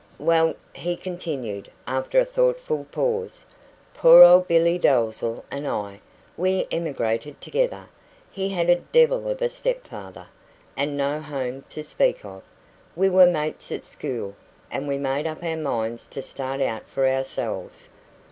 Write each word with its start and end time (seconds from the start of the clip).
"Well," 0.17 0.55
he 0.73 0.97
continued, 0.97 1.69
after 1.85 2.17
a 2.17 2.25
thoughtful 2.25 2.87
pause, 2.91 3.45
"poor 3.93 4.23
old 4.23 4.47
Billy 4.47 4.79
Dalzell 4.79 5.45
and 5.51 5.67
I, 5.67 6.01
we 6.35 6.65
emigrated 6.71 7.39
together. 7.39 7.87
He 8.31 8.49
had 8.49 8.67
a 8.71 8.77
devil 8.77 9.27
of 9.29 9.43
a 9.43 9.47
stepfather, 9.49 10.25
and 10.75 10.97
no 10.97 11.19
home 11.19 11.61
to 11.69 11.83
speak 11.83 12.25
of. 12.25 12.41
We 12.95 13.11
were 13.11 13.27
mates 13.27 13.71
at 13.71 13.85
school, 13.85 14.33
and 14.71 14.87
we 14.87 14.97
made 14.97 15.27
up 15.27 15.43
our 15.43 15.55
minds 15.55 16.07
to 16.07 16.23
start 16.23 16.61
out 16.61 16.87
for 16.89 17.07
ourselves. 17.07 17.89